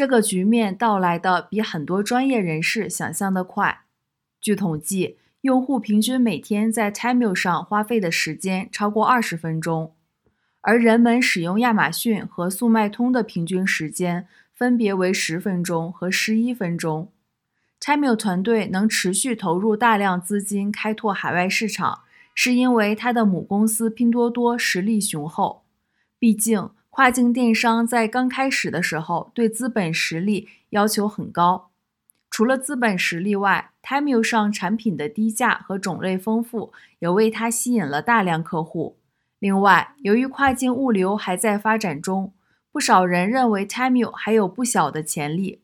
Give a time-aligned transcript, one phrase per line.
[0.00, 3.82] 这个局面到来的比很多专业人士想象的快。
[4.40, 9.92] 据统计，用户平均每天在 Temu 上花费的时间超过二十分钟。
[10.62, 17.12] 而人们使用亚马逊和速卖通的平均时间分别为十分钟和十一分钟。
[17.78, 22.04] Temu 团队能持续投入大量资金开拓海外市场，
[22.34, 25.64] 是因为它的母公司拼多多实力雄厚。
[26.18, 31.70] 毕竟，跨境电商在刚开始的时候对资本实力要求很高。
[32.28, 38.96] 除了资本实力外，Temu 上产品的低价和种类丰富，也为它吸引了大量客户。
[39.38, 42.32] 另外，由于跨境物流还在发展中，
[42.70, 45.62] 不少人认为 Temu 还有不小的潜力。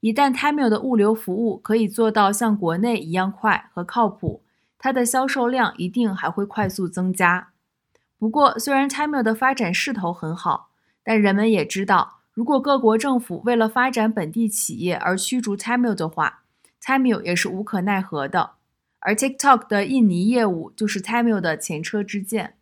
[0.00, 4.42] 一旦 Temu 的物流服务可以做到像国内一样快和靠谱，
[4.78, 7.49] 它的销售量一定还会快速增加。
[8.20, 10.68] 不过，虽然 Tamil 的发展势头很好，
[11.02, 16.42] 但人们也知道，如果各国政府为了发展本地企业而驱逐 Tamil 的话
[16.82, 18.52] ，Tamil 也是无可奈何的。
[18.98, 22.56] 而 TikTok 的印尼业务就是 Tamil 的前车之鉴。